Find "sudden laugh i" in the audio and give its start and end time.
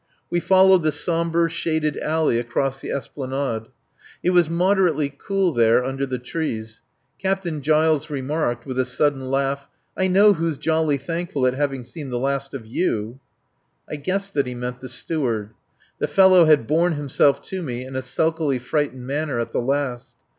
8.85-10.07